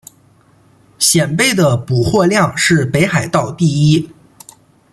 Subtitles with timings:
[0.97, 4.09] 蚬贝的补获量是北海道第一。